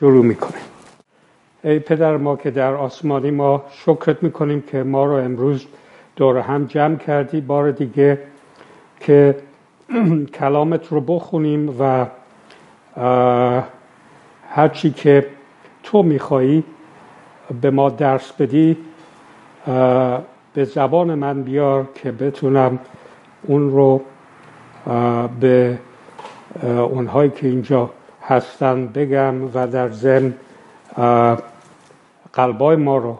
[0.00, 0.62] شروع می‌کنیم.
[1.64, 5.66] ای پدر ما که در آسمانی ما شکرت می‌کنیم که ما رو امروز
[6.16, 7.40] دور هم جمع کردی.
[7.40, 8.18] بار دیگه
[9.00, 9.36] که
[10.40, 12.06] کلامت رو بخونیم و
[14.48, 15.26] هرچی که
[15.82, 16.64] تو میخوایی
[17.60, 18.76] به ما درس بدی
[20.54, 22.78] به زبان من بیار که بتونم
[23.42, 24.00] اون رو
[25.40, 25.78] به
[26.90, 27.90] اونهایی که اینجا
[28.30, 30.34] هستن بگم و در ضمن
[32.32, 33.18] قلبای ما رو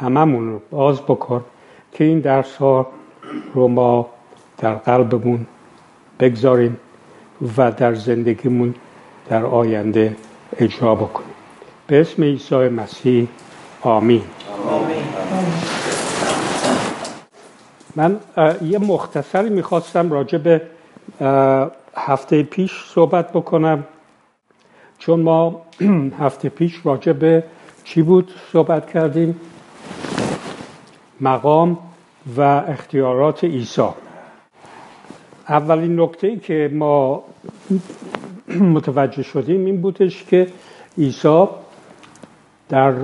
[0.00, 1.44] هممون رو باز بکن
[1.92, 2.86] که این درس ها
[3.54, 4.06] رو ما
[4.58, 5.46] در قلبمون
[6.20, 6.76] بگذاریم
[7.56, 8.74] و در زندگیمون
[9.28, 10.16] در آینده
[10.56, 11.34] اجرا بکنیم.
[11.86, 13.28] به اسم عیسی مسیح
[13.82, 14.22] آمین.
[17.96, 18.20] من
[18.62, 20.62] یه مختصری می‌خواستم راجع به
[21.96, 23.84] هفته پیش صحبت بکنم.
[25.08, 25.62] چون ما
[26.20, 27.44] هفته پیش راجع به
[27.84, 29.40] چی بود صحبت کردیم؟
[31.20, 31.78] مقام
[32.36, 33.88] و اختیارات عیسی.
[35.48, 37.24] اولین نکته ای که ما
[38.74, 40.46] متوجه شدیم این بودش که
[40.98, 41.46] عیسی
[42.68, 42.94] در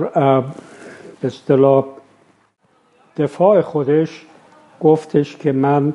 [1.23, 1.85] اصطلاح
[3.17, 4.25] دفاع خودش
[4.79, 5.93] گفتش که من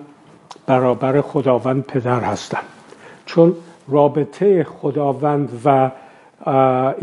[0.66, 2.62] برابر خداوند پدر هستم.
[3.26, 3.54] چون
[3.90, 5.90] رابطه خداوند و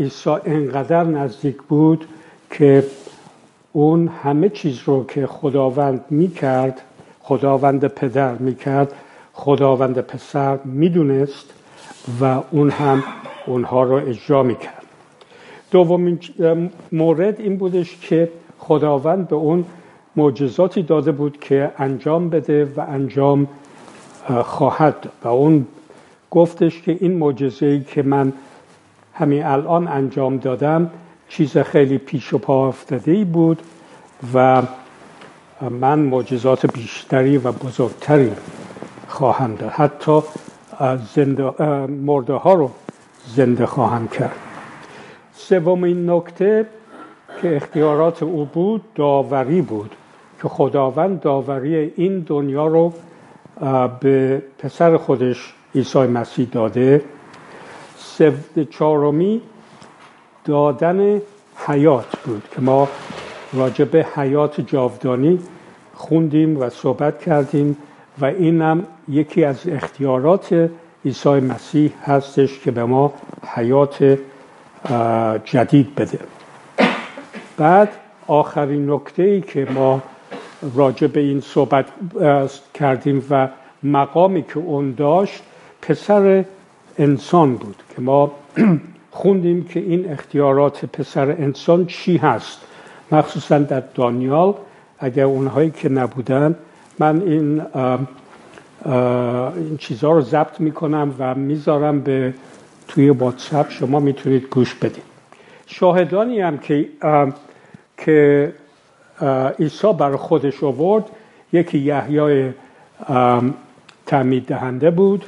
[0.00, 2.04] عیسی انقدر نزدیک بود
[2.50, 2.84] که
[3.72, 6.80] اون همه چیز رو که خداوند می‌کرد
[7.20, 8.92] خداوند پدر می‌کرد
[9.32, 11.54] خداوند پسر می‌دونست
[12.20, 13.02] و اون هم
[13.46, 14.82] اونها رو اجرا می‌کرد.
[15.70, 16.18] دومین
[16.92, 19.64] مورد این بودش که خداوند به اون
[20.16, 23.46] معجزاتی داده بود که انجام بده و انجام
[24.44, 25.66] خواهد و اون
[26.30, 28.32] گفتش که این معجزه ای که من
[29.14, 30.90] همین الان انجام دادم
[31.28, 33.62] چیز خیلی پیش و پا افتاده ای بود
[34.34, 34.62] و
[35.70, 38.32] من معجزات بیشتری و بزرگتری
[39.08, 39.70] خواهم داد.
[39.70, 40.20] حتی
[41.14, 42.70] زنده مرده ها رو
[43.26, 44.36] زنده خواهم کرد.
[45.34, 46.66] سومین نکته
[47.42, 49.94] که اختیارات او بود داوری بود
[50.42, 52.92] که خداوند داوری این دنیا رو
[54.00, 57.04] به پسر خودش عیسی مسیح داده.
[58.70, 59.42] چهارمی
[60.44, 61.20] دادن
[61.66, 62.88] حیات بود که ما
[63.52, 65.38] راجع به حیات جاودانی
[65.94, 67.76] خوندیم و صحبت کردیم
[68.20, 70.70] و اینم یکی از اختیارات
[71.04, 73.12] عیسی مسیح هستش که به ما
[73.54, 74.18] حیات
[75.44, 76.18] جدید بده.
[77.56, 77.88] بعد
[78.26, 80.02] آخرین نکته ای که ما
[80.74, 81.86] راجع به این صحبت
[82.74, 83.48] کردیم و
[83.82, 85.42] مقامی که اون داشت
[85.88, 86.44] پسر
[86.98, 88.32] انسان بود که ما
[89.10, 92.60] خوندیم که این اختیارات پسر انسان چی هست.
[93.12, 94.54] مخصوصا در دانیال
[94.98, 96.54] اگر اونهایی که نبودن
[96.98, 97.62] من این
[99.56, 102.34] این چیزها رو ضبط می‌کنم و می‌ذارم به
[102.88, 105.02] توی واتساپ شما می‌تونید گوش بدید.
[105.66, 106.88] شاهدانی هم که
[107.98, 108.52] که
[109.58, 111.04] عیسی بر خودش آورد
[111.52, 112.50] یکی یحیای
[114.06, 115.24] تعمید دهنده بود.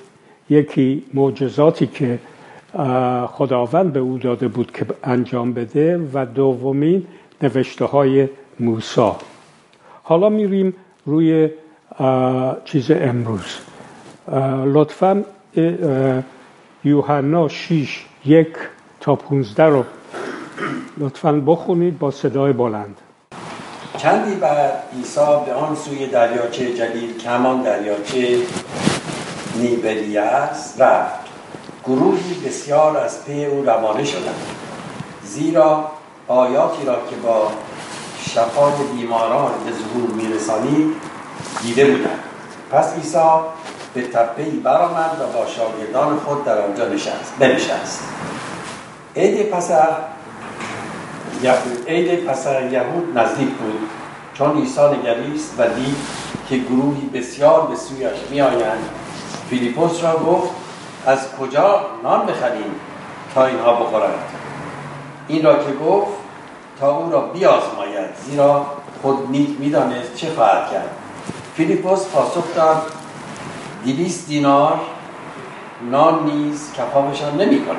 [0.51, 2.19] یکی معجزاتی که
[3.27, 7.07] خداوند به او داده بود که انجام بده و دومین
[7.43, 8.29] نوشته های
[8.61, 9.17] موسا
[10.03, 10.75] حالا میریم
[11.07, 11.51] روی
[12.65, 13.59] چیز امروز.
[14.65, 15.25] لطفا
[16.85, 18.57] یوحنا 6 یک
[19.01, 19.85] تا 15 رو
[20.99, 22.97] لطفا بخونید با صدای بلند.
[23.97, 28.39] چندی بعد عیسی به آن سوی دریاچه جلیل کمان دریاچه
[29.61, 31.21] نیبریاس رفت.
[31.85, 34.47] گروهی بسیار از پی او روانه شدند.
[35.25, 35.91] زیرا
[36.29, 37.53] آیاتی را که با
[38.31, 40.95] شفای بیماران به ظهور میرسانید
[41.63, 42.19] دیده بودند.
[42.71, 43.19] پس عیسی
[43.95, 48.05] به تپهای برآمد و با شاگردان خود در آنجا نشست بنشست.
[49.17, 49.97] عید پسر
[51.89, 53.89] عید پسر یهود نزدیک بود.
[54.35, 55.97] چون عیسی نگریست و دید
[56.49, 59.00] که گروهی بسیار به سویش میآیند
[59.51, 60.51] فیلیپوس را گفت
[61.07, 62.75] از کجا نان بخریم
[63.35, 64.19] تا اینها بخورند؟
[65.29, 66.13] این را که گفت
[66.81, 68.67] تا او را بیازماید زیرا
[69.03, 70.91] خود نیک می‌دانست چه خواهد کرد.
[71.57, 72.83] فیلیپوس پاسخ داد
[73.85, 74.81] دیویست دینار
[75.91, 77.77] نان نیز کفافشان نمی کند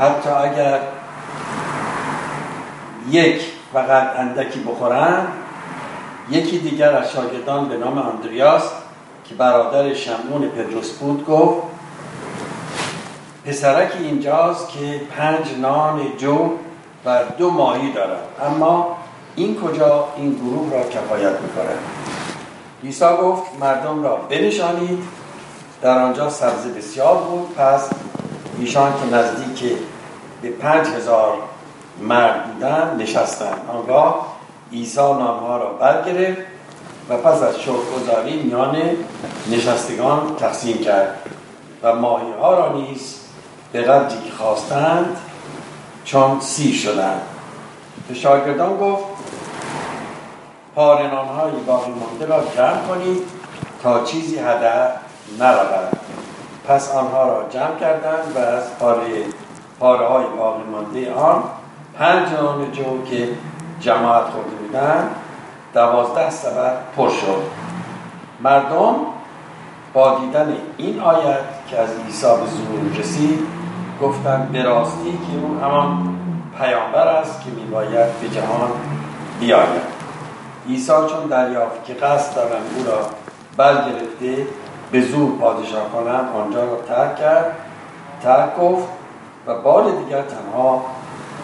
[0.00, 0.80] حتی اگر
[3.10, 3.42] یک
[3.72, 5.28] فقط اندکی بخورند
[6.30, 8.62] یکی دیگر از شاگردان به نام اندریاس
[9.28, 11.62] که برادر شمعون پدروس بود گفت
[13.46, 16.50] پسرک اینجاست که پنج نان جو
[17.04, 18.28] و دو ماهی دارد.
[18.42, 18.96] اما
[19.36, 21.76] این کجا این گروه را کفایت می‌کنه
[22.84, 24.98] عیسی گفت مردم را بنشانید.
[25.82, 27.54] در آنجا سبز بسیار بود.
[27.54, 27.90] پس
[28.58, 29.78] ایشان که نزدیک
[30.42, 31.38] به پنج هزار
[32.00, 33.60] مرد بودن نشستند.
[33.72, 34.36] آنگاه
[34.72, 36.55] عیسی نانها را برگرفت.
[37.08, 38.76] و پس از شکرگزاری میان
[39.50, 41.18] نشستگان تقسیم کرد
[41.82, 43.16] و ماهی ها را نیز
[43.72, 45.16] به قدری که خواستند
[46.04, 47.20] چون سیر شدند.
[48.08, 49.04] به شاگردان گفت
[50.74, 53.22] پارنان های باقی مانده را جمع کنید
[53.82, 54.90] تا چیزی هدر
[55.38, 55.96] نرود.
[56.68, 59.24] پس آنها را جمع کردند و از پاره
[59.80, 61.42] پاره های باقی مانده آن
[61.98, 63.28] پنج نان جو که
[63.80, 65.10] جماعت خورده بودند
[65.76, 67.42] دوازده سبد پر شد.
[68.40, 68.94] مردم
[69.92, 71.38] با دیدن این آیت
[71.68, 73.38] که از عیسی به ظهور رسید
[74.02, 76.16] گفتند به راستی که او همان
[76.58, 78.70] پیامبر است که میباید به جهان
[79.40, 79.82] بیاید.
[80.68, 82.98] عیسی چون دریافت که قصد دارند او را
[83.56, 84.46] برگرفته
[84.92, 87.56] به زور پادشاه کنند آنجا را ترک کرد
[88.22, 88.88] ترک گفت
[89.46, 90.84] و بار دیگر تنها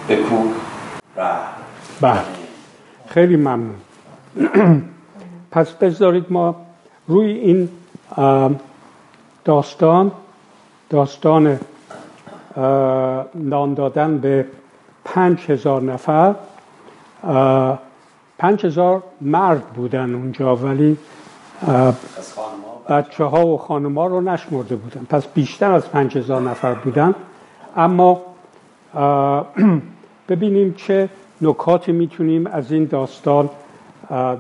[0.09, 0.53] به کوه
[1.17, 1.53] رفت.
[2.01, 2.21] بله.
[3.09, 3.75] خیلی ممنون.
[5.53, 6.57] پس بذارید ما
[7.09, 7.69] روی این
[9.45, 10.13] داستان
[10.91, 11.59] داستان
[13.35, 14.47] نان دادن به
[15.05, 16.35] پنج هزار نفر.
[18.39, 20.97] پنج هزار مرد بودن اونجا ولی
[22.89, 25.07] بچه ها و خانما رو نشمرده بودن.
[25.11, 27.15] پس بیشتر از پنج هزار نفر بودن.
[27.77, 28.23] اما
[30.29, 31.09] ببینیم چه
[31.41, 33.51] نکاتی می‌تونیم از این داستان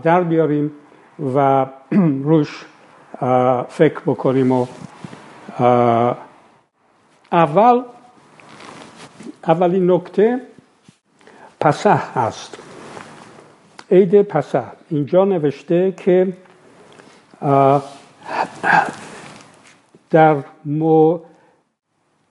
[0.02, 0.72] در بیاریم
[1.34, 1.66] و
[2.30, 2.64] روش
[3.68, 4.66] فکر بکنیم و
[7.32, 7.82] اول
[9.46, 10.40] اولین نکته
[11.60, 12.58] پسه هست.
[13.90, 14.62] عید پسه.
[14.88, 16.32] اینجا نوشته که
[20.10, 21.18] در مو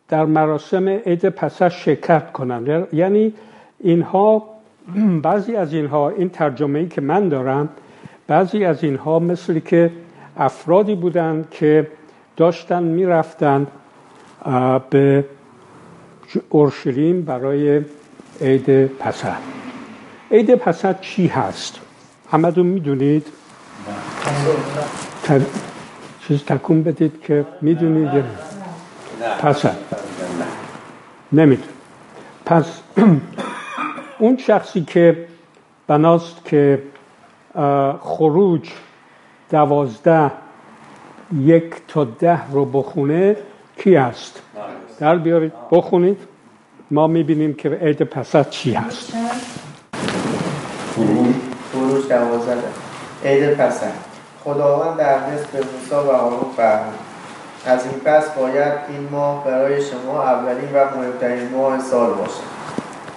[0.09, 3.33] در مراسم عید پسه شرکت کنند یعنی
[3.79, 4.50] اینها
[5.23, 7.69] بعضی از اینها این ترجمه ای که من دارم
[8.27, 9.91] بعضی از اینها مثل که
[10.37, 11.87] افرادی بودند که
[12.37, 13.67] داشتن می‌رفتند
[14.89, 15.25] به
[16.49, 17.81] اورشلیم برای
[18.41, 19.33] عید پسه
[20.31, 21.79] عید پسه چی هست؟
[22.31, 23.27] همتون می‌دونید؟
[26.27, 28.23] چیز تکون بدید که می‌دونید
[29.41, 29.71] پسه
[31.31, 31.65] نمیدون
[32.45, 32.65] پس
[34.21, 35.27] اون شخصی که
[35.87, 36.83] بناست که
[38.01, 38.69] خروج
[39.49, 40.31] دوازده
[41.37, 43.35] یک تا ده رو بخونه
[43.77, 44.41] کی هست؟
[44.99, 46.17] در بیارید بخونید.
[46.91, 49.13] ما می‌بینیم که عید پسد چی هست.
[51.73, 52.63] خروج دوازده.
[53.25, 53.93] عید پسد
[54.43, 56.93] خداوند در مصر به موسی و هارون فرمود.
[57.65, 62.60] از این پس باید این ماه برای شما اولین و مهمترین ماه سال باشد.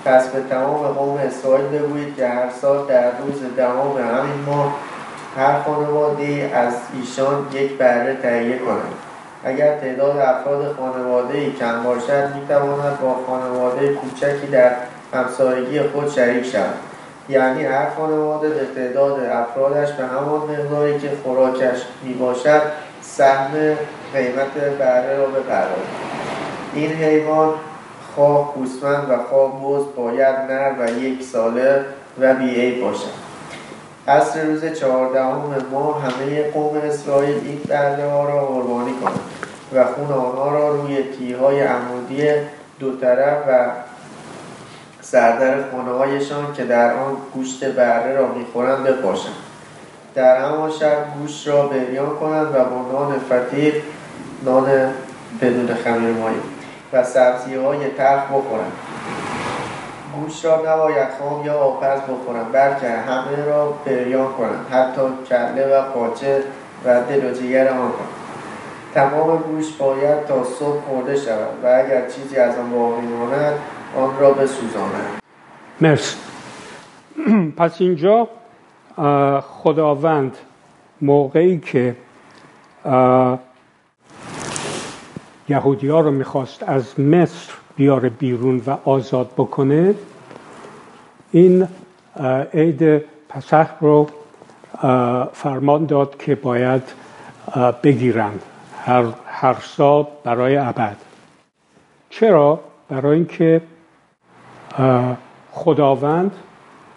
[0.05, 4.75] پس به تمام قوم اسرائیل بگویید که هر سال در روز دهم همین ماه
[5.37, 8.95] هر خانواده از ایشان یک بره تهیه کنند.
[9.45, 12.41] اگر تعداد افراد خانواده ای کم باشد می
[13.03, 14.71] با خانواده کوچکی در
[15.15, 16.75] همسایگی خود شریک شود.
[17.29, 22.63] یعنی هر خانواده به تعداد افرادش به همان مقداری که خوراکش می باشد
[23.01, 23.51] سهم
[24.15, 26.15] قیمت بره را بپردازد.
[26.75, 27.55] این حیوان
[28.15, 31.85] خواه گوسفند و خواه بز باید نر و یک ساله
[32.21, 33.25] و بیعیب باشد.
[34.09, 39.21] عصر روز چهاردهم ما همه قوم اسرائیل این برده ها را قربانی کنند
[39.75, 42.29] و خون آنها را روی تیهای عمودی
[42.79, 43.71] دو طرف و
[45.01, 49.35] سردر خانه هایشان که در آن گوشت بره را می‌خورند بپاشند.
[50.15, 53.75] در همان شب گوشت را بریان کنند و با نان فتیق
[54.45, 54.67] نان
[55.41, 56.37] بدون خمیر مایی
[56.95, 58.73] و سبزی های تلخ بخورند
[60.15, 65.83] گوشت را نباید خام یا آپز بخورند بلکه همه را بریان کنند حتی کله و
[65.93, 66.43] پاچه
[66.85, 67.93] و دل و جگر آن
[68.95, 73.55] تمام گوشت باید تا صبح خورده شود و اگر چیزی از آن باقی ماند
[73.97, 75.21] آن را بسوزانند
[75.81, 76.17] مرسی.
[77.59, 78.29] پس اینجا
[79.41, 80.37] خداوند
[81.01, 81.97] موقعی که
[85.49, 89.95] یهودی ها رو می‌خواست از مصر بیاره بیرون و آزاد بکنه
[91.31, 91.69] این
[92.55, 94.07] عید پسخ رو
[95.33, 96.83] فرمان داد که باید
[97.83, 98.43] بگیرند
[98.85, 100.97] هر, هر سال برای ابد.
[102.11, 103.61] چرا؟ برای اینکه
[105.53, 106.33] خداوند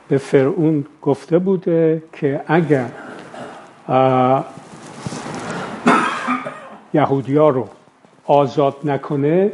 [0.08, 2.90] به فرعون گفته بوده که اگر
[6.94, 7.68] یهودیا رو
[8.28, 9.52] آزاد نکنه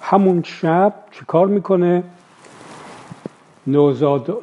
[0.00, 2.02] همون شب چیکار می‌کنه؟
[3.66, 4.38] نوزاد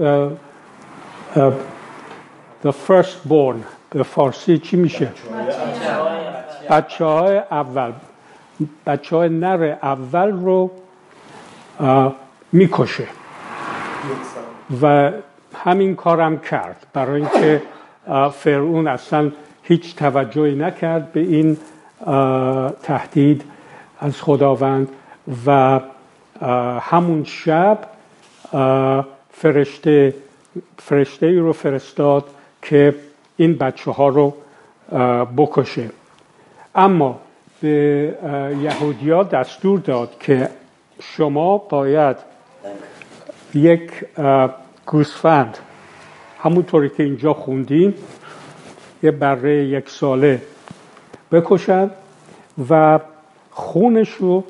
[2.63, 3.57] the first born
[3.89, 5.11] به فارسی چی میشه؟
[6.69, 7.91] بچه های اول.
[8.85, 10.71] بچه های نر اول رو
[12.51, 13.07] می‌کشه.
[14.81, 15.11] و
[15.55, 16.85] همین کارم کرد.
[16.93, 17.61] برای اینکه
[18.33, 19.31] فرعون اصلا
[19.63, 21.57] هیچ توجهی نکرد به این
[22.83, 23.43] تهدید
[23.99, 24.87] از خداوند
[25.45, 25.79] و
[26.79, 27.77] همون شب
[29.31, 30.13] فرشته
[30.77, 32.25] فرشته ای رو فرستاد
[32.61, 32.95] که
[33.37, 34.33] این بچه ها رو
[35.37, 35.89] بکشه.
[36.75, 37.19] اما
[37.61, 38.15] به
[38.61, 40.49] یهودیا دستور داد که
[41.01, 42.17] شما باید
[43.53, 43.91] یک
[44.85, 45.57] گوسفند
[46.39, 47.93] همونطوری که اینجا خوندیم
[49.03, 50.41] یه بره یک ساله
[51.31, 51.89] بکشن
[52.69, 52.99] و
[53.51, 54.43] خونش رو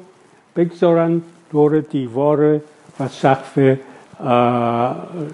[0.56, 1.22] بگذارن
[1.52, 2.60] دور دیوار
[3.00, 3.78] و سقف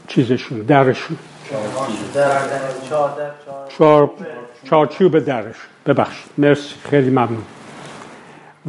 [0.07, 1.17] چیزشون درشون.
[3.77, 4.09] چار
[4.63, 5.55] چارچوب درش.
[5.85, 6.31] ببخشید.
[6.37, 6.75] مرسی.
[6.83, 7.43] خیلی ممنون.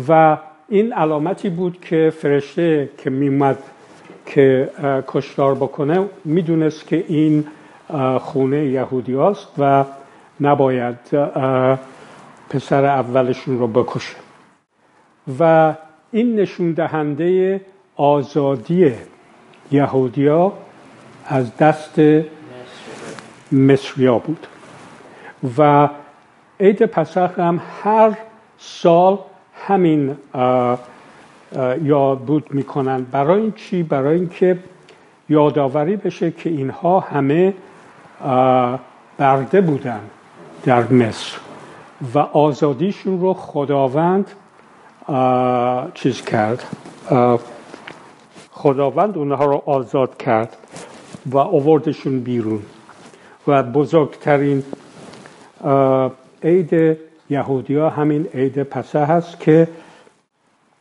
[0.09, 0.37] و
[0.68, 3.59] این علامتی بود که فرشته که میمد
[4.26, 4.71] که
[5.09, 7.47] کشتار بکنه می‌دونست که این
[8.21, 9.85] خونه یهودی هست و
[10.40, 10.97] نباید
[12.50, 14.16] پسر اولشون رو بکشه.
[15.38, 15.74] و
[16.12, 17.60] این نشون دهنده
[17.96, 18.92] آزادی
[19.72, 20.52] یهودیا
[21.26, 22.00] از دست
[23.52, 24.46] مصریا بود.
[25.58, 25.88] و
[26.60, 28.18] عید پسخ هم هر
[28.58, 29.18] سال
[29.66, 30.16] همین
[31.82, 33.04] یاد بود می‌کنن.
[33.04, 34.58] برای این چی؟ برای اینکه
[35.28, 37.54] یادآوری بشه که اینها همه
[39.18, 40.00] برده بودن
[40.64, 41.45] در مصر.
[42.14, 44.30] و آزادیشون رو خداوند
[45.94, 46.64] چیز کرد
[48.50, 50.56] خداوند اونها رو آزاد کرد
[51.26, 52.62] و آوردشون بیرون.
[53.46, 54.64] و بزرگترین
[56.42, 56.98] عید
[57.30, 59.68] یهودیا همین عید پسه هست که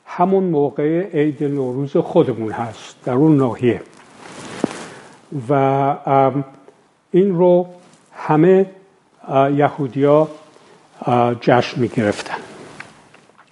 [0.06, 3.82] همون موقع عید نوروز خودمون هست در اون ناحیه.
[5.50, 5.54] و
[7.12, 7.68] این رو
[8.14, 8.66] همه
[9.56, 10.28] یهودیا
[11.42, 12.38] جشن می گرفتن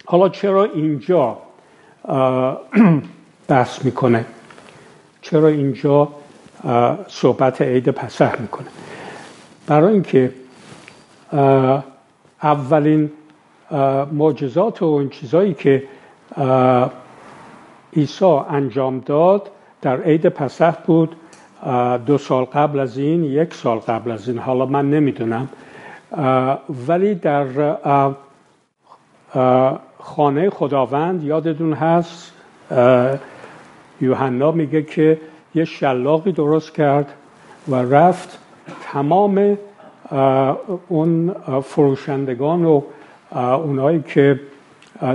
[0.06, 1.38] حالا چرا اینجا
[3.48, 4.26] بحث می‌کنه؟
[5.22, 6.08] چرا اینجا
[7.08, 8.68] صحبت عید پسح می‌کنه؟
[9.68, 10.32] برای اینکه
[12.44, 13.12] اولین
[14.12, 15.84] معجزات و این چیزایی که
[17.96, 21.16] عیسی انجام داد در عید پسح بود
[22.06, 24.38] دو سال قبل از این یک سال قبل از این.
[24.38, 25.50] حالا من نمی‌دونم.
[26.88, 27.46] ولی در
[30.00, 32.32] خانه خداوند یادتون هست
[34.02, 35.22] یوحنا میگه که
[35.56, 37.14] یه شلاقی درست کرد
[37.68, 38.40] و رفت
[38.84, 39.58] تمام
[40.90, 42.82] اون فروشندگان و
[43.36, 44.40] اونایی که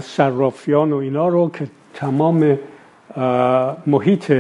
[0.01, 2.59] صرافیان و اینا رو که تمام
[3.87, 4.33] محیط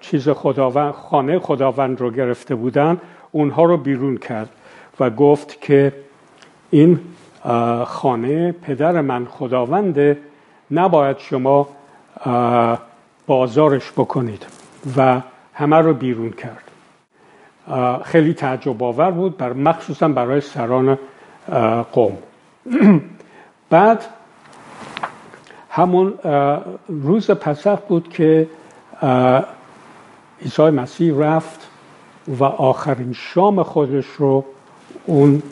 [0.00, 3.00] چیز خداوند خانه خداوند رو گرفته بودن.
[3.32, 4.48] اونها رو بیرون کرد
[5.00, 5.92] و گفت که
[6.70, 7.00] این
[7.84, 10.18] خانه پدر من خداونده
[10.70, 11.68] نباید شما
[13.26, 14.46] بازارش بکنید
[14.96, 15.20] و
[15.54, 16.70] همه رو بیرون کرد.
[18.04, 20.98] خیلی تعجب آور بود بر مخصوصا برای سران
[21.92, 22.18] قوم.
[23.70, 24.04] بعد
[25.70, 26.18] همون
[26.88, 28.46] روز پسخ بود که
[30.42, 31.61] عیسی مسیح رفت
[32.28, 34.44] و آخرین شام خودش رو
[35.06, 35.42] اون,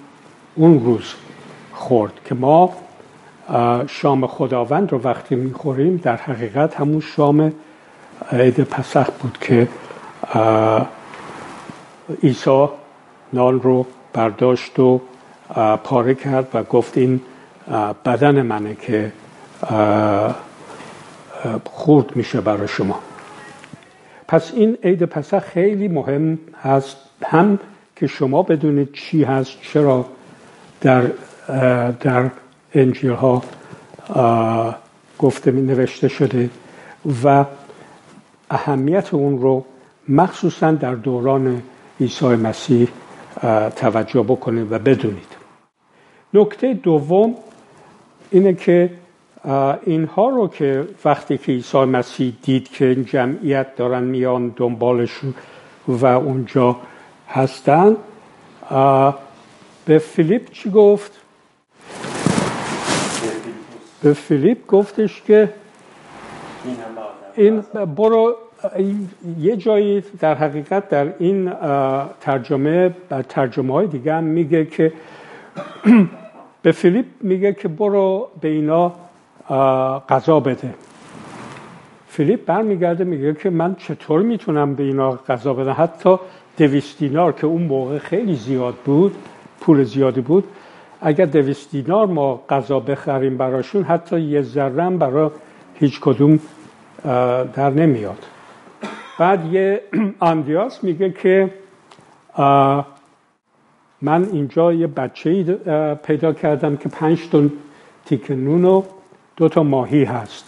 [0.55, 1.15] اون روز
[1.73, 2.73] خورد که ما
[3.87, 7.53] شام خداوند رو وقتی می‌خوریم در حقیقت همون شام
[8.33, 9.69] عید پسخ بود که
[12.23, 12.69] عیسی
[13.33, 15.00] نان رو برداشت و
[15.85, 17.21] پاره کرد و گفت این
[18.05, 19.12] بدن منه که
[21.65, 22.99] خورد میشه برای شما.
[24.31, 26.97] پس این عید پسخ خیلی مهم هست.
[27.23, 27.59] هم
[27.97, 30.07] که شما بدونید چی هست چرا
[30.81, 31.03] در
[32.01, 32.31] در
[32.75, 33.43] انجیل ها
[35.19, 36.51] گفته می نوشته شده
[37.25, 37.45] و
[38.51, 39.65] اهمیت اون رو
[40.09, 41.63] مخصوصا در دوران
[42.01, 42.89] عیسی مسیح
[43.77, 45.37] توجه بکنید و بدونید.
[46.35, 47.35] نکته دوم
[48.31, 48.91] اینه که
[49.87, 55.21] اینها رو که وقتی که عیسی مسیح دید که این جمعیت دارن میان دنبالش
[55.89, 56.77] و اونجا
[57.29, 57.97] هستن
[59.85, 61.13] به فیلیپ چی گفت؟
[64.03, 65.55] به فیلیپ گفتش که
[67.37, 67.61] این
[67.97, 68.37] برو
[69.39, 71.53] یه جایی در حقیقت در این
[72.21, 72.95] ترجمه
[73.29, 74.93] ترجمه های دیگه هم میگه که
[76.63, 78.93] به فیلیپ میگه که برو به اینا
[80.09, 80.75] غذا بده.
[82.09, 86.16] فیلیپ برمیگرده میگه که من چطور می‌تونم به اینا غذا بدم؟ حتی
[86.59, 89.14] دویست دینار که اون موقع خیلی زیاد بود
[89.61, 90.45] پول زیادی بود
[91.00, 95.30] اگر دویست دینار ما غذا بخریم براشون حتی یه ذره برای
[95.75, 96.40] هیچ کدوم
[97.54, 98.26] در نمیاد.
[99.19, 99.83] بعد یه
[100.23, 101.50] اندیاس میگه که
[104.02, 105.42] من اینجا یه بچه
[105.95, 107.52] پیدا کردم که پنج تن
[108.04, 108.85] تیک نون
[109.41, 110.45] دو تا ماهی هست.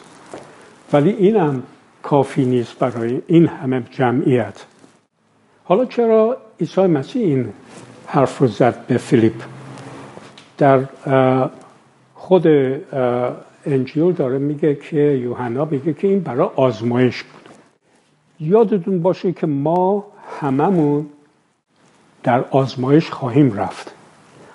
[0.93, 1.63] ولی اینم
[2.03, 4.65] کافی نیست برای این همه جمعیت.
[5.65, 7.49] حالا چرا عیسی مسیح این
[8.07, 9.43] حرف رو زد به فیلیپ؟
[10.59, 10.81] در
[12.15, 12.47] خود
[13.67, 17.49] انجیل داره میگه که یوحنا میگه که این برای آزمایش بود.
[18.41, 20.05] یادتون باشه که ما
[20.41, 21.07] هممون
[22.23, 23.95] در آزمایش خواهیم رفت.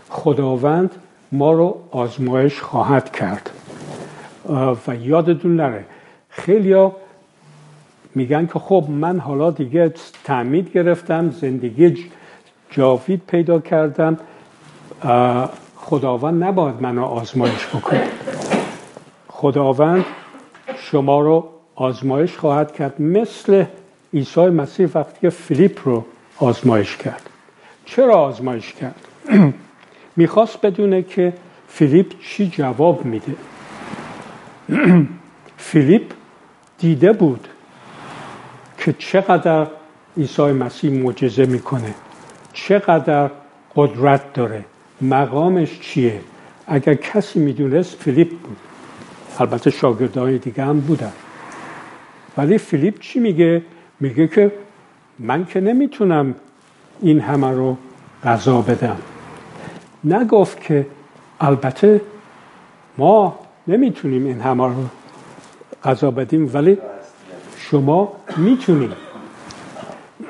[0.09, 0.91] خداوند
[1.31, 3.56] ما رو آزمایش خواهد کرد.
[4.87, 5.85] و یادتون نره.
[6.29, 6.89] خیلی
[8.15, 12.05] میگن که خب من حالا دیگه تعمید گرفتم زندگی
[12.71, 14.17] جاوید پیدا کردم.
[15.75, 18.07] خداوند نباید منو آزمایش بکنه.
[19.27, 20.05] خداوند
[20.77, 23.01] شما رو آزمایش خواهد کرد.
[23.01, 23.65] مثل
[24.13, 26.05] عیسی مسیح وقتی که فیلیپ رو
[26.39, 27.29] آزمایش کرد.
[27.85, 28.95] چرا آزمایش کرد؟
[30.17, 31.33] می‌خواست بدونه که
[31.67, 33.35] فیلیپ چی جواب میده.
[35.57, 36.11] فیلیپ
[36.77, 37.47] دیده بود
[38.77, 39.67] که چقدر
[40.17, 41.93] عیسی مسیح معجزه می‌کنه
[42.53, 43.29] چقدر
[43.75, 44.65] قدرت داره
[45.01, 46.21] مقامش چیه؟
[46.67, 48.57] اگر کسی می‌دونست فیلیپ بود.
[49.39, 51.11] البته شاگردای دیگه هم بودن.
[52.37, 53.61] ولی فیلیپ چی میگه؟
[53.99, 54.51] میگه که
[55.19, 56.35] من که نمی‌تونم
[57.01, 57.77] این همه رو
[58.23, 58.97] غذا بدم.
[60.03, 60.85] نگفت که
[61.39, 62.01] البته
[62.97, 64.85] ما نمی‌تونیم این همه رو
[65.83, 66.77] غذا بدیم ولی
[67.57, 68.91] شما می‌تونید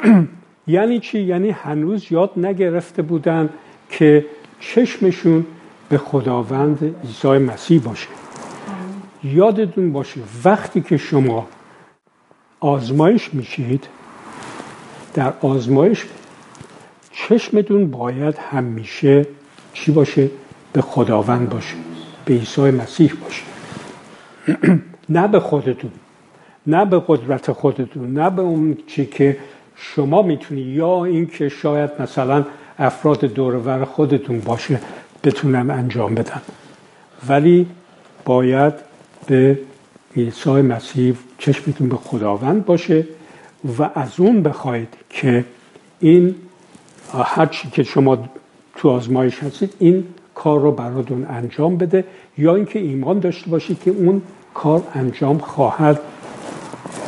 [0.67, 3.49] یعنی چی؟ یعنی هنوز یاد نگرفته بودن
[3.89, 4.25] که
[4.59, 5.45] چشمشون
[5.89, 8.07] به خداوند عیسی مسیح باشه.
[9.23, 11.47] یادتون باشه وقتی که شما
[12.59, 13.87] آزمایش میشید
[15.13, 16.05] در آزمایش
[17.11, 19.25] چشمتون باید همیشه
[19.73, 20.29] چی باشه؟
[20.73, 21.75] به خداوند باشه.
[22.27, 23.43] به عیسی مسیح باشه.
[25.09, 25.91] نه به خودتون
[26.67, 29.37] نه به قدرت خودتون نه به اون چی که
[29.75, 32.45] شما می‌تونی یا اینکه شاید مثلا
[32.79, 34.79] افراد دورور خودتون باشه
[35.23, 36.41] بتونن انجام بدن.
[37.29, 37.67] ولی
[38.25, 38.73] باید
[39.27, 39.59] به
[40.15, 43.07] عیسی مسیح چشمتون به خداوند باشه
[43.79, 45.45] و از اون بخواید که
[45.99, 46.35] این
[47.13, 48.29] هرچی که شما
[48.75, 50.03] تو آزمایش هستید این
[50.37, 52.05] کار رو براتون انجام بده
[52.37, 54.21] یا اینکه ایمان داشته باشید که اون
[54.53, 55.99] کار انجام خواهد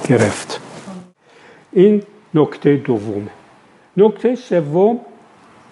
[0.07, 0.61] گرفت.
[1.71, 3.29] این نکته دومه
[3.97, 4.99] نکته سوم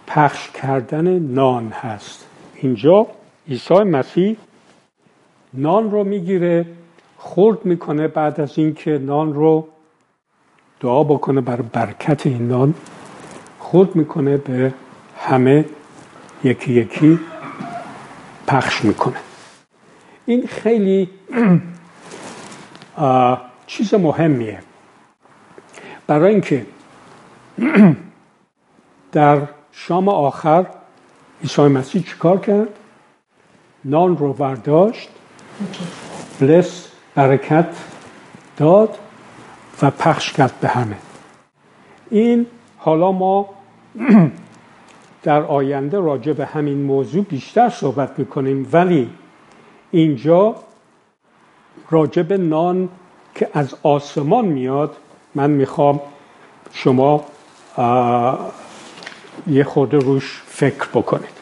[0.07, 2.25] پخش کردن نان هست.
[2.55, 3.07] اینجا
[3.49, 4.37] عیسی مسیح
[5.53, 6.65] نان رو می‌گیره
[7.17, 9.67] خورد می‌کنه بعد از اینکه نان رو
[10.79, 12.73] دعا بکنه بر برکت این نان
[13.59, 14.73] خورد می‌کنه به
[15.17, 15.65] همه
[16.43, 17.19] یکی یکی
[18.47, 19.17] پخش می‌کنه.
[20.25, 21.09] این خیلی
[23.67, 24.59] چیز مهمیه.
[26.07, 26.65] برای اینکه
[29.11, 30.65] در شام آخر
[31.41, 32.67] عیسی مسیح چیکار کرد؟
[33.85, 35.09] نان رو برداشت
[36.39, 37.75] بلس برکت
[38.57, 38.97] داد
[39.81, 40.97] و پخش کرد به همه.
[42.09, 42.45] این
[42.77, 43.49] حالا ما
[45.27, 48.69] در آینده راجع به همین موضوع بیشتر صحبت می‌کنیم.
[48.71, 49.09] ولی
[49.91, 50.55] اینجا
[51.89, 52.89] راجع به نان
[53.35, 54.95] که از آسمان میاد
[55.35, 55.99] من می‌خوام
[56.71, 57.25] شما
[59.47, 61.37] یه خود روش فکر بکنید.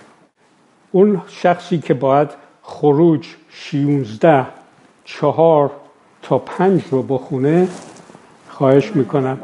[0.92, 2.30] اون شخصی که باید
[2.62, 4.46] خروج 16
[5.04, 5.72] چهار
[6.22, 7.68] تا پنج رو بخونه
[8.50, 9.38] خواهش می‌کنم.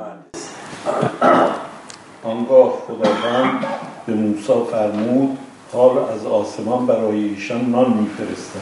[2.23, 5.38] آنگاه خداوند به موسی فرمود
[5.74, 8.60] حال از آسمان برای ایشان نان میفرستم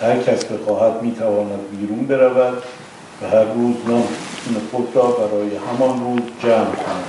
[0.00, 2.62] هر کس بخواهد می‌تواند بیرون برود
[3.22, 4.04] و هر روز نان
[4.70, 7.04] خود را برای همان روز جمع کند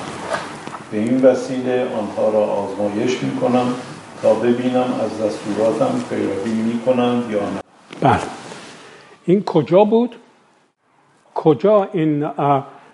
[0.92, 3.74] به این وسیله آنها را آزمایش می‌کنم
[4.22, 7.62] تا ببینم از دستوراتم پیروی می‌کنند یا نه
[8.02, 8.20] بله
[9.26, 10.16] این کجا بود؟
[11.36, 12.30] کجا این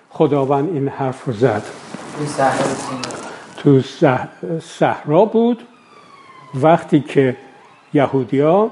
[0.10, 1.64] خداوند این حرف رو زد؟
[3.64, 3.82] تو
[4.62, 5.68] صحرا بود.
[6.56, 7.38] وقتی که
[7.94, 8.72] یهودیا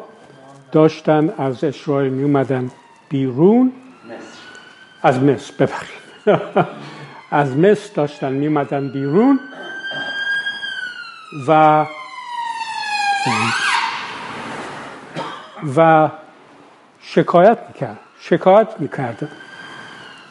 [0.72, 2.72] داشتن از اسرائیل می اومدن
[3.10, 3.72] بیرون
[5.04, 5.54] از مصر.
[5.60, 6.00] ببخشید.
[7.32, 9.40] از مصر داشتن می اومدن بیرون
[11.48, 11.86] و
[15.78, 16.10] و
[17.02, 18.00] شکایت می‌کرد.
[18.20, 19.30] شکایت می‌کردن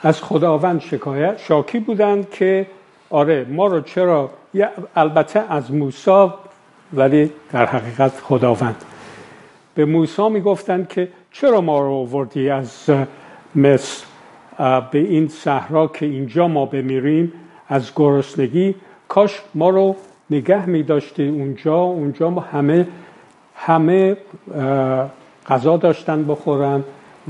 [0.03, 2.66] از خداوند شکایت شاکی بودند که
[3.11, 4.31] آره ما رو چرا
[4.97, 6.29] البته از موسی
[6.93, 8.85] ولی در حقیقت خداوند.
[9.75, 12.91] به موسی می‌گفتند که چرا ما رو آوردی از
[13.55, 14.05] مصر؟
[14.91, 17.33] به این صحرا که اینجا ما بمیریم
[17.69, 18.75] از گرسنگی؟
[19.09, 19.97] کاش ما رو
[20.31, 22.89] نگه می داشتی اونجا اونجا ما همه
[23.57, 24.17] همه
[25.49, 26.85] غذا داشتن بخورن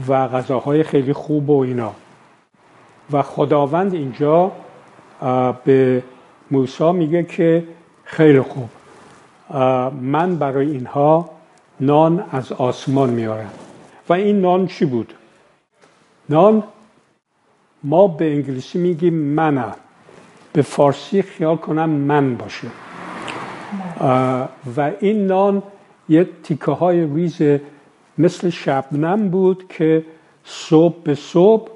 [0.08, 1.92] و غذاهای خیلی خوب و اینا.
[3.12, 4.52] و خداوند اینجا
[5.64, 6.02] به
[6.50, 7.64] موسی میگه که
[8.04, 8.68] خیلی خوب.
[10.00, 11.30] من برای اینها
[11.80, 13.50] نان از آسمان میارم
[14.08, 15.14] و این نان چی بود؟
[16.28, 16.62] نان
[17.84, 19.64] ما به انگلیسی میگیم منه.
[20.52, 22.68] به فارسی خیال کنم من باشه.
[24.76, 25.62] و این نان
[26.08, 27.60] یه تیکه های ریز
[28.18, 30.04] مثل شبنم بود که
[30.44, 31.68] صبح به صبح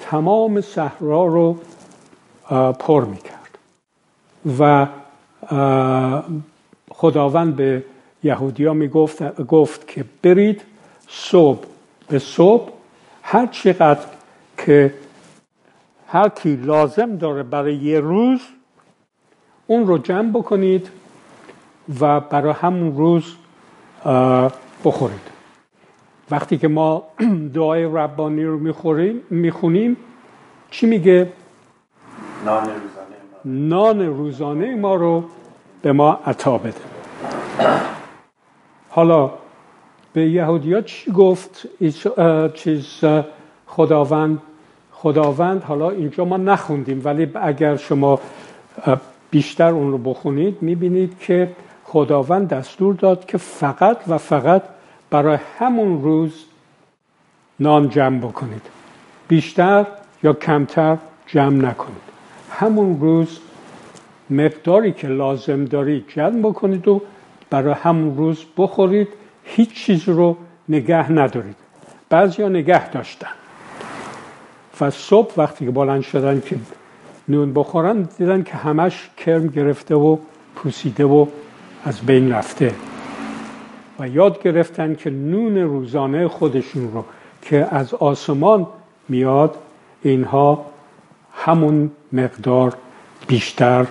[0.00, 1.58] تمام صحرا رو
[2.72, 3.39] پر می‌کرد.
[4.58, 4.86] و
[6.90, 7.84] خداوند به
[8.22, 10.62] یهودیا می گفت, گفت که برید
[11.08, 11.66] صبح.
[12.08, 12.72] به صبح
[13.22, 14.06] هر چقدر
[14.58, 14.94] که
[16.06, 18.40] هر کی لازم داره برای یه روز
[19.66, 20.90] اون رو جمع بکنید
[22.00, 23.34] و برای همون روز
[24.84, 25.30] بخورید.
[26.30, 27.04] وقتی که ما
[27.54, 29.96] دعای ربانی رو می‌خوریم می‌خونیم
[30.70, 31.32] چی میگه؟
[32.44, 32.99] نان روزانه
[33.44, 35.24] نان روزانه ما رو
[35.82, 36.74] به ما عطا بده.
[38.88, 39.30] حالا
[40.12, 41.66] به یهودیا چی گفت؟
[42.54, 43.04] چیز
[43.66, 44.42] خداوند.
[44.92, 48.20] خداوند حالا اینجا ما نخوندیم ولی اگر شما
[49.30, 51.50] بیشتر اون رو بخونید می‌بینید که
[51.84, 54.62] خداوند دستور داد که فقط و فقط
[55.10, 56.44] برای همون روز
[57.60, 58.62] نان جمع بکنید.
[59.28, 59.86] بیشتر
[60.22, 62.09] یا کمتر جمع نکنید.
[62.50, 63.38] همون روز
[64.30, 67.02] مقداری که لازم دارید جمع بکنید و
[67.50, 69.08] برای همون روز بخورید
[69.44, 70.36] هیچ چیز رو
[70.68, 71.56] نگه ندارید.
[72.08, 73.28] بعضی ها نگه داشتن.
[74.80, 76.56] و صبح وقتی که بلند شدن که
[77.28, 80.16] نون بخورن دیدن که همش کرم گرفته و
[80.56, 81.26] پوسیده و
[81.84, 82.74] از بین رفته.
[83.98, 87.04] و یاد گرفتن که نون روزانه خودشون رو
[87.42, 88.66] که از آسمان
[89.08, 89.54] میاد
[90.02, 90.66] اینها
[91.44, 92.76] همون مقدار
[93.26, 93.86] بیشتر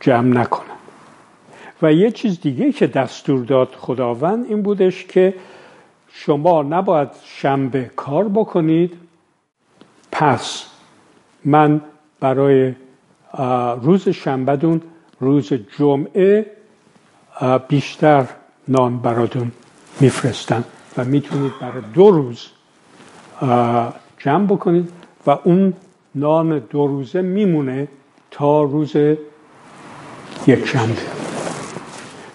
[0.00, 0.66] جمع نکنن.
[1.82, 5.34] و یه چیز دیگه که دستور داد خداوند این بودش که
[6.12, 8.96] شما نباید شنبه کار بکنید.
[10.12, 10.66] پس
[11.44, 11.80] من
[12.20, 12.74] برای
[13.82, 14.82] روز شنبهدون
[15.20, 16.46] روز جمعه
[17.68, 18.26] بیشتر
[18.68, 19.52] نان براتون
[20.00, 20.64] میفرستن
[20.96, 22.46] و می‌تونید برای دو روز
[24.18, 24.92] جمع بکنید.
[25.26, 25.72] و اون
[26.14, 27.88] نان دو روزه میمونه
[28.30, 28.96] تا روز
[30.46, 31.00] یک شنبه.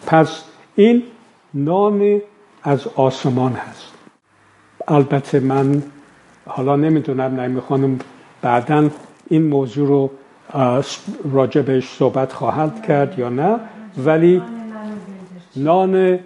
[0.07, 0.43] پس
[0.75, 1.03] این
[1.53, 2.21] نان
[2.63, 3.91] از آسمان هست.
[4.87, 5.83] البته من
[6.45, 7.99] حالا نمی‌دونم نمی‌خوانم
[8.41, 8.89] بعدا
[9.27, 10.11] این موضوع رو
[11.33, 13.59] راجبش صحبت خواهد کرد یا نه
[13.97, 14.41] ولی
[15.55, 16.19] نان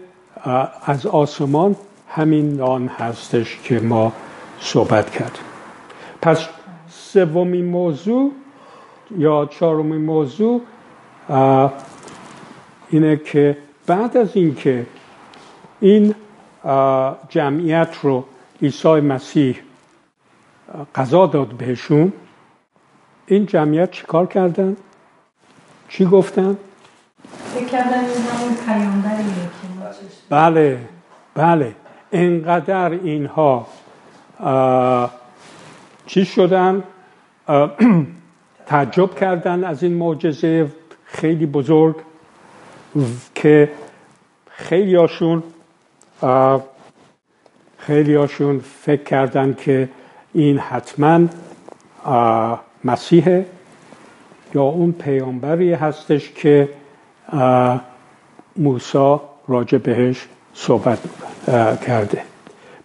[0.86, 1.76] از آسمان
[2.10, 4.14] همین نان هستش که ما
[4.60, 5.49] صحبت کردیم.
[6.22, 6.48] پس
[6.90, 8.32] سومین موضوع
[9.18, 10.62] یا چهارمین موضوع
[12.90, 14.86] اینه که بعد از اینکه
[15.80, 16.16] این
[17.30, 18.26] جمعیت رو
[18.62, 19.60] عیسی مسیح
[20.96, 22.14] قضا داد بهشون
[23.26, 24.78] این جمعیت چیکار کردن؟
[25.90, 26.58] چی گفتن؟
[30.30, 30.80] بله
[31.34, 31.76] بله
[32.12, 33.68] انقدر اینها
[36.10, 36.84] چی شدن؟
[38.66, 40.72] تعجب کردن از این معجزه
[41.06, 41.96] خیلی بزرگ
[43.36, 43.70] که
[44.50, 45.44] خیلی هاشون
[47.78, 49.90] خیلی هاشون فکر کردن که
[50.34, 51.20] این حتما
[52.84, 53.46] مسیحه
[54.56, 56.70] یا اون پیامبری هستش که
[58.58, 61.00] موسا راجع بهش صحبت
[61.88, 62.22] کرده.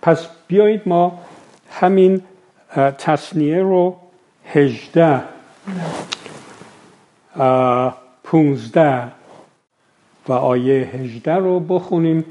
[0.03, 1.19] پس بیایید ما
[1.71, 2.23] همین
[2.77, 3.97] تصنیه رو
[4.45, 5.21] هجده
[8.25, 9.03] پونزده
[10.29, 12.25] و آیه هجده رو بخونیم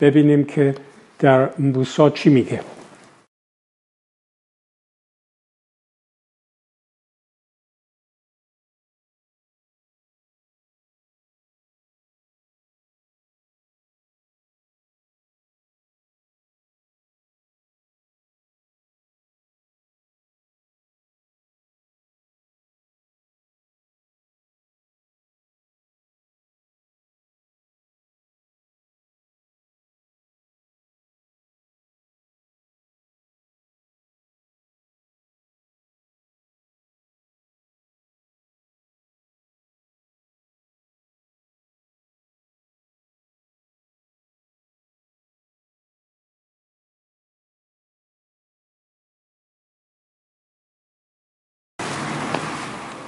[0.00, 0.74] ببینیم که
[1.18, 2.60] در موسا چی میگه.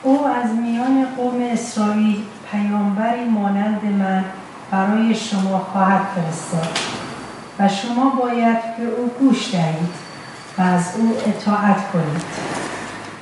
[0.02, 4.24] او از میان قوم اسرائیل پیامبری مانند من
[4.70, 6.78] برای شما خواهد فرستاد
[7.58, 9.94] و شما باید به او گوش دهید
[10.58, 12.24] و از او اطاعت کنید.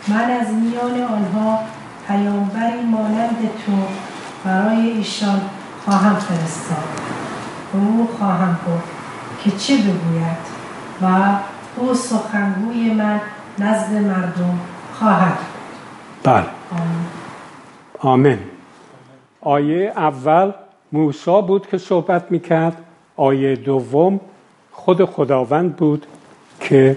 [0.09, 1.59] من از میان آنها
[2.09, 3.73] پیامبری مانند تو
[4.45, 5.41] برای ایشان
[5.85, 6.89] خواهم فرستاد.
[7.73, 8.89] به او خواهم گفت
[9.45, 10.39] که چه بگوید
[11.03, 11.07] و
[11.77, 13.21] او سخنگوی من
[13.59, 14.59] نزد مردم
[14.99, 15.39] خواهد
[16.23, 16.58] بله.
[18.01, 18.39] آمین.
[19.41, 20.53] آیه اول
[20.93, 22.85] موسا بود که صحبت می‌کرد.
[23.17, 24.21] آیه دوم
[24.73, 26.07] خود خداوند بود
[26.61, 26.97] که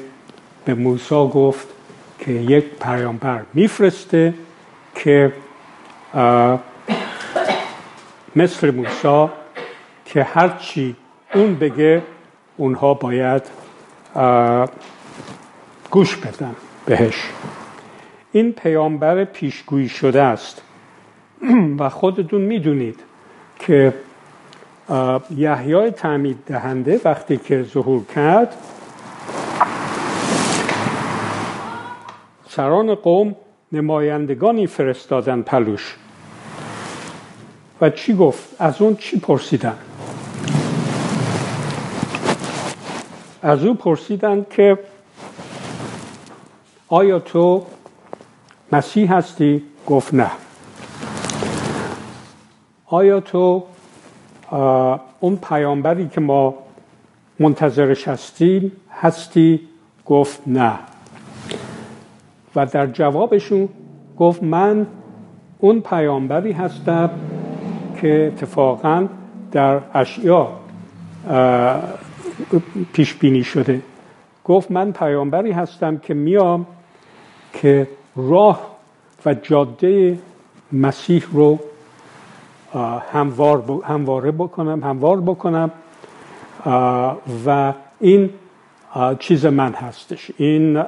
[0.65, 1.67] به موسا گفت
[2.19, 4.33] که یک پیامبر میفرسته
[4.95, 5.33] که
[8.35, 9.29] مثل موسا
[10.05, 10.95] که هرچی
[11.33, 12.01] اون بگه
[12.57, 13.41] اونها باید
[15.91, 17.29] گوش بدن بهش.
[18.31, 20.61] این پیامبر پیشگویی شده است.
[21.79, 22.99] و خودتون می‌دونید
[23.59, 23.93] که
[25.35, 28.53] یحیای تعمید دهنده وقتی که ظهور کرد
[32.49, 33.35] سران قوم
[33.71, 35.97] نمایندگانی فرستادن پلوش
[37.81, 39.77] و چی گفت؟ از اون چی پرسیدن؟
[43.41, 44.79] از او پرسیدن که
[46.87, 47.65] آیا تو
[48.71, 50.31] مسیح هستی؟ گفت نه
[52.93, 53.63] آیا تو
[55.19, 56.53] اون پیامبری که ما
[57.39, 59.59] منتظرش هستیم هستی؟
[60.05, 60.73] گفت نه
[62.55, 63.69] و در جوابشون
[64.17, 64.87] گفت من
[65.59, 67.09] اون پیامبری هستم
[68.01, 69.07] که اتفاقا
[69.51, 70.47] در اشیا
[72.93, 73.81] پیش بینی شده
[74.45, 76.65] گفت من پیامبری هستم که میام
[77.53, 78.77] که راه
[79.25, 80.17] و جاده
[80.71, 81.59] مسیح رو
[83.13, 85.71] هموار همواره بکنم هموار بکنم.
[87.45, 88.29] و این
[89.19, 90.31] چیز من هستش.
[90.37, 90.83] این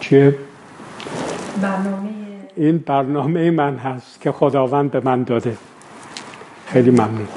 [0.00, 0.38] چه
[1.62, 2.10] برنامه.
[2.56, 5.56] این برنامه من هست که خداوند به من داده.
[6.66, 7.28] خیلی ممنون.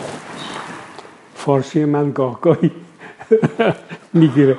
[1.36, 2.72] فارسی من گاه گاهی
[4.14, 4.58] می‌گیره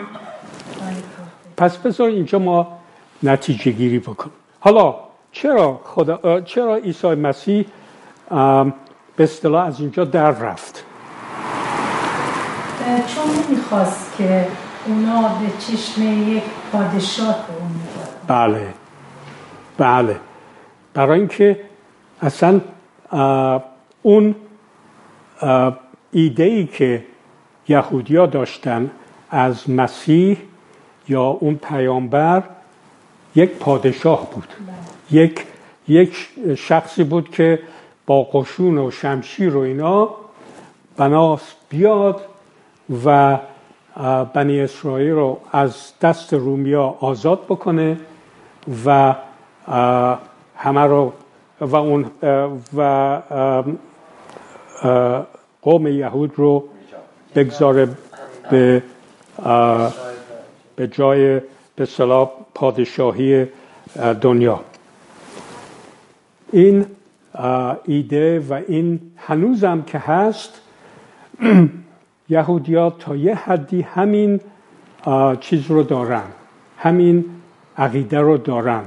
[1.57, 2.80] پس بذار اینجا ما
[3.23, 4.95] نتیجه گیری بکنیم حالا
[5.33, 7.67] چرا خدا چرا عیسی مسیح
[9.17, 10.85] به اصطلاح از اینجا در رفت؟
[13.07, 14.47] چون می‌خواست که
[14.87, 17.71] اونا به چشم یک پادشاه اون
[18.29, 18.75] بله.
[19.79, 20.17] بله.
[20.95, 21.61] برای اینکه
[22.23, 22.61] اصلا
[24.03, 24.35] اون
[26.13, 27.05] ایده ای که
[27.69, 28.91] یهودیا داشتن
[29.31, 30.39] از مسیح
[31.09, 32.43] یا اون پیامبر
[33.35, 34.49] یک پادشاه بود.
[35.11, 35.47] یک
[35.89, 37.59] یک شخصی بود که
[38.07, 40.11] با قشون و شمشیر و اینا
[40.97, 42.21] بناس بیاد
[43.05, 43.39] و
[44.35, 47.97] بنی اسرائیل رو از دست رومیا آزاد بکنه
[48.87, 49.15] و
[50.57, 51.13] همه رو
[51.61, 52.07] و اون
[52.77, 53.23] و
[55.63, 56.65] قوم یهود رو
[57.35, 57.89] بگذاره
[58.51, 58.83] به
[60.77, 61.41] به جای
[61.81, 63.47] به صلاح پادشاهی
[64.21, 64.61] دنیا.
[66.53, 66.87] این
[67.85, 70.61] ایده و این هنوزم که هست
[72.29, 74.41] یهودیا تا یه حدی همین
[75.41, 76.23] چیز رو دارن.
[76.79, 77.25] همین
[77.79, 78.83] عقیده رو دارن.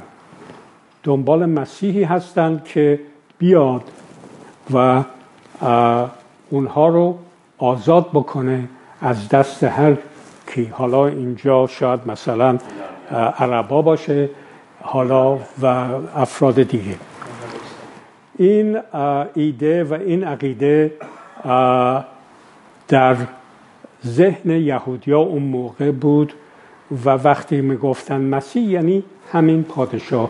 [1.03, 2.99] دنبال مسیحی هستند که
[3.38, 3.84] بیاد
[4.73, 5.03] و
[6.49, 7.17] اونها رو
[7.58, 8.69] آزاد بکنه
[9.01, 9.97] از دست هر
[10.47, 10.65] کی.
[10.65, 12.58] حالا اینجا شاید مثلا
[13.11, 14.29] عربا باشه
[14.81, 15.65] حالا و
[16.15, 16.95] افراد دیگه.
[18.37, 18.79] این
[19.35, 20.91] ایده و این عقیده
[22.87, 23.15] در
[24.05, 26.33] ذهن یهودیا اون موقع بود
[27.05, 30.29] و وقتی می‌گفتن مسیح یعنی همین پادشاه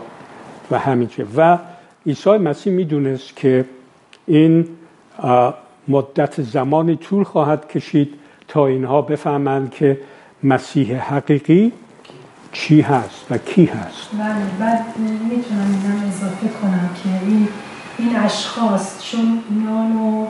[0.70, 1.26] و همین چه.
[1.36, 1.58] و
[2.06, 3.64] عیسی مسیح می‌دونست که
[4.26, 4.68] این
[5.88, 8.14] مدت زمانی طول خواهد کشید
[8.48, 10.00] تا اینها بفهمند که
[10.42, 11.72] مسیح حقیقی
[12.54, 17.48] چی هست و کی هست؟ بله بعد می‌تونم اینم اضافه کنم که این
[17.98, 20.26] این اشخاص چون نان و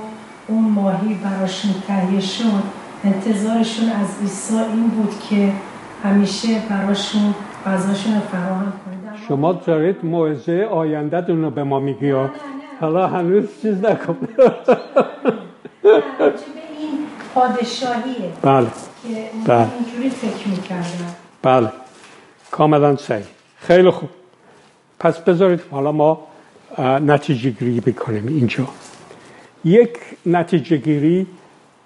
[0.49, 2.63] اون ماهی براشون تهیه شد
[3.05, 5.53] انتظارشون از عیسی این بود که
[6.05, 7.35] همیشه براشون
[7.67, 12.13] غذاشون فراهم کنه شما دارید موعظه آینده رو به ما میگی؟
[12.81, 14.17] حالا هنوز چیز نکن
[15.83, 16.99] این
[17.35, 18.67] پادشاهیه بله
[19.03, 19.67] که بله.
[19.75, 21.84] اینجوری فکر می‌کردن بله.
[22.55, 23.25] کاملا صحیح.
[23.67, 24.09] خیلی خوب.
[25.01, 26.27] پس بذارید حالا ما
[26.79, 28.69] نتیجه گیری بکنیم اینجا.
[29.64, 31.27] یک نتیجه گیری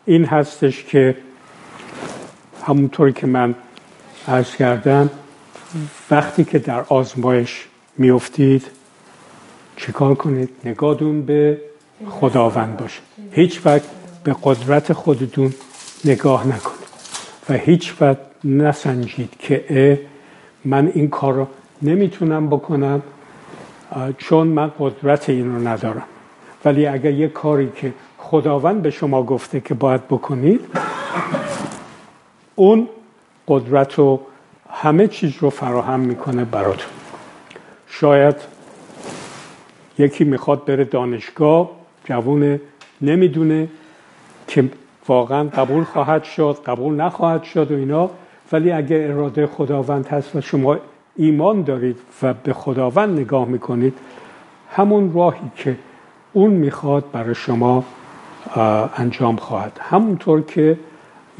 [0.06, 1.16] این هستش که
[2.66, 3.54] همونطوری که من
[4.28, 5.10] عرض کردم
[6.10, 7.66] وقتی که در آزمایش
[7.98, 8.66] میفتید
[9.76, 11.60] چیکار کنید؟ نگاهتون به
[12.08, 13.00] خداوند باشه.
[13.32, 13.82] هیچ وقت
[14.24, 15.54] به قدرت خودتون
[16.04, 16.88] نگاه نکنید
[17.48, 19.64] و هیچ وقت نسنجید که
[20.68, 21.46] من این کار رو
[21.82, 23.02] نمی‌تونم بکنم
[24.18, 26.02] چون من قدرت این رو ندارم.
[26.64, 30.60] ولی اگر یه کاری که خداوند به شما گفته که باید بکنید
[32.54, 32.88] اون
[33.48, 34.20] قدرت رو
[34.70, 36.90] همه چیز رو فراهم می‌کنه براتون.
[37.86, 38.36] شاید
[39.98, 41.70] یکی می‌خواد بره دانشگاه
[42.04, 42.60] جوون
[43.00, 43.68] نمی‌دونه
[44.46, 44.64] که
[45.08, 48.10] واقعا قبول خواهد شد قبول نخواهد شد و اینا.
[48.52, 50.76] ولی اگه اراده خداوند هست و شما
[51.16, 53.94] ایمان دارید و به خداوند نگاه می‌کنید
[54.70, 55.76] همون راهی که
[56.32, 57.84] اون می‌خواد برای شما
[58.96, 60.78] انجام خواهد همونطور که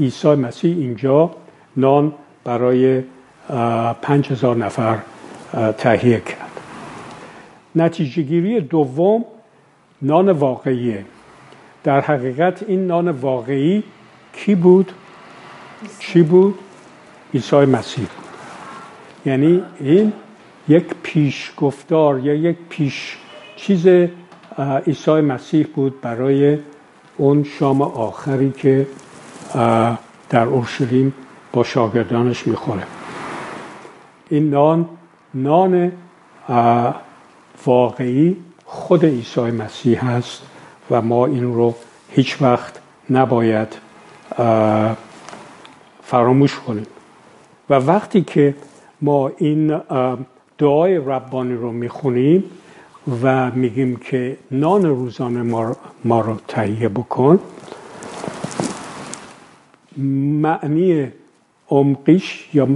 [0.00, 1.30] عیسی مسیح اینجا
[1.76, 2.12] نان
[2.44, 3.02] برای
[4.02, 4.98] پنج هزار نفر
[5.78, 6.60] تهیه کرد
[7.76, 9.24] نتیجه گیری دوم
[10.02, 11.04] نان واقعیه
[11.84, 13.82] در حقیقت این نان واقعی
[14.32, 14.92] کی بود؟
[15.98, 16.58] چی بود؟
[17.34, 18.06] عیسی مسیح.
[19.26, 20.12] یعنی این
[20.68, 23.16] یک پیش گفتار یا یک پیش
[23.56, 23.86] چیز
[24.86, 26.58] عیسی مسیح بود برای
[27.16, 28.86] اون شام آخری که
[30.30, 31.14] در اورشلیم
[31.52, 32.82] با شاگردانش می‌خوره.
[34.28, 34.88] این نان
[35.34, 35.92] نان
[37.66, 40.42] واقعی خود عیسی مسیح هست
[40.90, 41.74] و ما این رو
[42.10, 43.78] هیچ وقت نباید
[46.02, 46.86] فراموش کنیم.
[47.70, 48.54] و وقتی که
[49.00, 49.80] ما این
[50.58, 52.44] دعای ربانی رو می‌خونیم
[53.22, 55.42] و میگیم که نان روزانه
[56.04, 57.38] ما رو تهیه بکن
[60.42, 61.08] معنی
[61.70, 62.68] عمقیش یا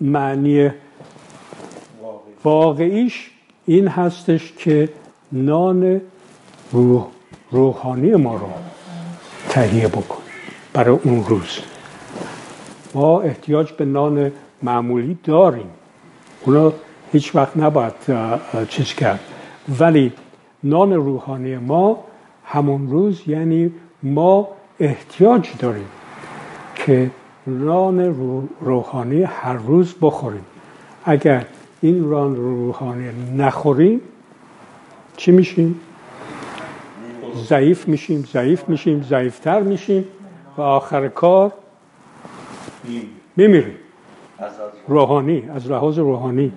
[0.00, 0.70] معنی
[2.44, 3.30] واقعیش
[3.66, 4.88] این هستش که
[5.32, 6.00] نان
[6.72, 7.06] روح
[7.50, 8.48] روحانی ما رو
[9.48, 10.22] تهیه بکن
[10.72, 11.58] برای اون روز.
[12.94, 15.70] ما احتیاج به نان معمولی داریم.
[16.44, 16.72] اونا
[17.12, 17.92] هیچ وقت نباید
[18.68, 19.20] چیز کرد.
[19.78, 20.12] ولی
[20.64, 22.04] نان روحانی ما
[22.44, 23.72] همون روز یعنی
[24.02, 24.48] ما
[24.80, 25.88] احتیاج داریم
[26.74, 27.10] که
[27.46, 28.00] نان
[28.60, 30.44] روحانی هر روز بخوریم.
[31.04, 31.44] اگر
[31.80, 34.00] این ران روحانی نخوریم
[35.16, 35.80] چی میشیم؟
[37.36, 40.04] ضعیف میشیم ضعیف میشیم ضعیفتر میشیم.
[40.56, 41.52] و آخر کار
[43.36, 43.76] میمیریم.
[44.88, 46.52] روحانی از لحاظ روحانی.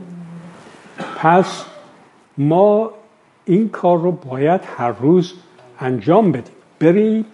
[1.17, 1.65] پس
[2.37, 2.91] ما
[3.45, 5.33] این کار رو باید هر روز
[5.79, 6.53] انجام بدیم.
[6.79, 7.25] بریم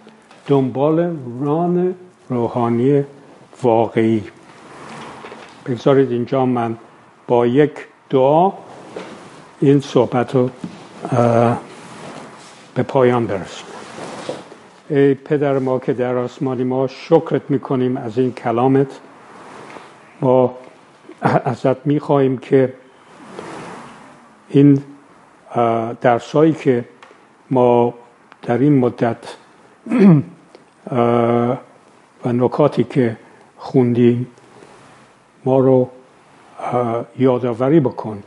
[0.46, 1.94] دنبال ران
[2.28, 3.04] روحانی
[3.62, 4.24] واقعی.
[5.66, 6.76] بگذارید اینجا من
[7.26, 7.72] با یک
[8.10, 8.52] دعا
[9.60, 10.50] این صحبت رو
[12.74, 13.79] به پایان برسونم.
[14.90, 19.00] ای پدر ما که در آسمانی ما شکرت می‌کنیم از این کلامت.
[20.20, 20.54] ما
[21.22, 22.72] ازت می‌خواهیم که
[24.48, 24.82] این
[26.00, 26.84] درسایی که
[27.50, 27.94] ما
[28.42, 29.16] در این مدت
[32.24, 33.16] و نکاتی که
[33.56, 34.26] خوندیم
[35.44, 35.88] ما رو
[37.18, 38.22] یادآوری بکن.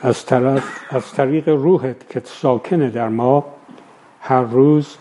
[0.00, 3.44] از, طرف از طریق روحت که ساکنه در ما
[4.20, 4.96] هر روز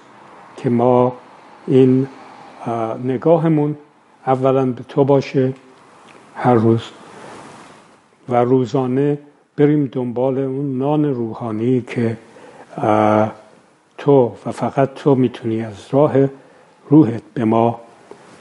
[0.57, 1.13] که ما
[1.67, 2.07] این
[3.03, 3.75] نگاهمون
[4.27, 5.53] اولا به تو باشه
[6.35, 6.81] هر روز
[8.29, 9.17] و روزانه
[9.57, 12.17] بریم دنبال اون نان روحانی که
[13.97, 16.13] تو و فقط تو می‌تونی از راه
[16.89, 17.79] روحت به ما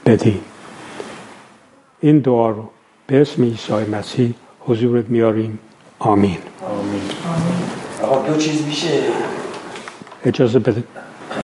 [0.05, 0.41] بدی.
[1.99, 2.69] این دعا رو
[3.07, 5.59] به اسم عیسی مسیح حضورت میاریم.
[5.99, 6.37] آمین.
[8.03, 9.01] آقا دو چیز میشه.
[10.25, 10.83] اجازه بده